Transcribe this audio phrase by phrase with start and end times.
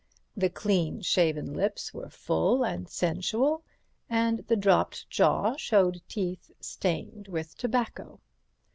[0.35, 3.61] The clean shaven lips were full and sensual,
[4.09, 8.19] and the dropped jaw showed teeth stained with tobacco.